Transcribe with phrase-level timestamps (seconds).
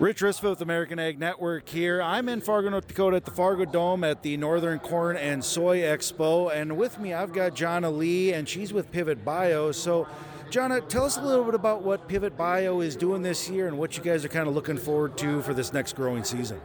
[0.00, 2.02] Rich Risfeld with American Ag Network here.
[2.02, 5.82] I'm in Fargo, North Dakota at the Fargo Dome at the Northern Corn and Soy
[5.82, 6.52] Expo.
[6.52, 9.70] And with me, I've got Jonna Lee, and she's with Pivot Bio.
[9.70, 10.08] So,
[10.50, 13.78] Jonna, tell us a little bit about what Pivot Bio is doing this year and
[13.78, 16.60] what you guys are kind of looking forward to for this next growing season.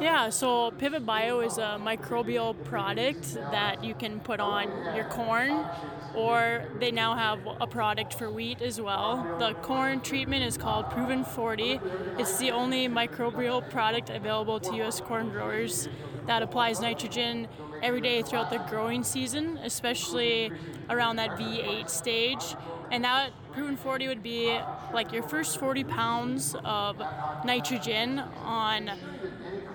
[0.00, 5.66] Yeah, so Pivot Bio is a microbial product that you can put on your corn,
[6.14, 9.36] or they now have a product for wheat as well.
[9.38, 11.80] The corn treatment is called Proven 40.
[12.18, 15.00] It's the only microbial product available to U.S.
[15.00, 15.88] corn growers
[16.26, 17.48] that applies nitrogen
[17.82, 20.52] every day throughout the growing season, especially
[20.88, 22.56] around that V8 stage.
[22.90, 24.58] And that proven 40 would be
[24.92, 26.98] like your first 40 pounds of
[27.44, 28.90] nitrogen on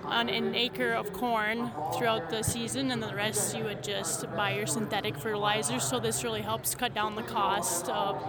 [0.06, 4.54] on an acre of corn throughout the season, and the rest you would just buy
[4.54, 5.80] your synthetic fertilizer.
[5.80, 8.22] So this really helps cut down the cost of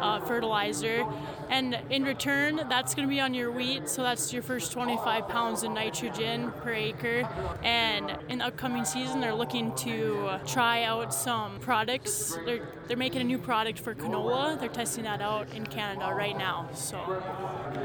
[0.00, 1.04] uh, fertilizer.
[1.50, 3.88] And in return, that's going to be on your wheat.
[3.88, 7.28] So that's your first 25 pounds of nitrogen per acre.
[7.62, 12.38] And in upcoming season, they're looking to try out some products.
[12.44, 14.58] They're they're making a new product for canola.
[14.58, 16.68] They're testing that out in Canada right now.
[16.74, 17.22] So.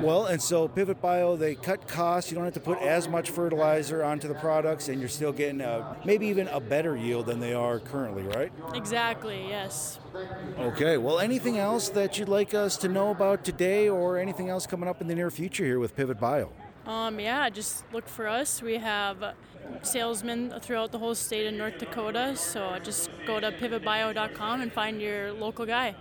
[0.01, 2.31] Well, and so Pivot Bio, they cut costs.
[2.31, 5.61] You don't have to put as much fertilizer onto the products, and you're still getting
[5.61, 8.51] a, maybe even a better yield than they are currently, right?
[8.73, 9.45] Exactly.
[9.47, 9.99] Yes.
[10.57, 10.97] Okay.
[10.97, 14.87] Well, anything else that you'd like us to know about today, or anything else coming
[14.87, 16.51] up in the near future here with Pivot Bio?
[16.85, 18.61] Um, yeah, just look for us.
[18.61, 19.35] We have
[19.81, 25.01] salesmen throughout the whole state of North Dakota, so just go to pivotbio.com and find
[25.01, 25.95] your local guy.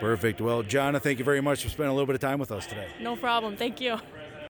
[0.00, 0.40] Perfect.
[0.40, 2.66] Well, Jonna, thank you very much for spending a little bit of time with us
[2.66, 2.88] today.
[3.00, 3.56] No problem.
[3.56, 3.98] Thank you.